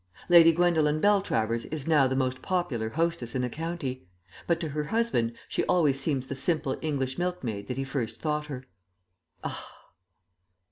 Lady 0.29 0.51
Gwendolen 0.51 0.99
Beltravers 0.99 1.65
is 1.65 1.85
now 1.87 2.07
the 2.07 2.15
most 2.15 2.41
popular 2.41 2.89
hostess 2.89 3.35
in 3.35 3.43
the 3.43 3.49
county; 3.51 4.07
but 4.47 4.59
to 4.59 4.69
her 4.69 4.85
husband 4.85 5.33
she 5.47 5.63
always 5.65 5.99
seems 5.99 6.25
the 6.25 6.33
simple 6.35 6.75
English 6.81 7.19
milkmaid 7.19 7.67
that 7.67 7.77
he 7.77 7.83
first 7.83 8.19
thought 8.19 8.47
her. 8.47 8.65
Ah! 9.43 9.91